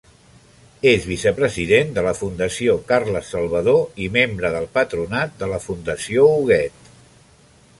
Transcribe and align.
És 0.91 1.03
vicepresident 1.09 1.91
de 1.97 2.03
la 2.07 2.13
Fundació 2.19 2.75
Carles 2.93 3.29
Salvador 3.35 4.01
i 4.07 4.09
membre 4.17 4.51
del 4.57 4.65
patronat 4.79 5.37
de 5.43 5.51
la 5.53 5.61
Fundació 5.67 6.25
Huguet. 6.33 6.91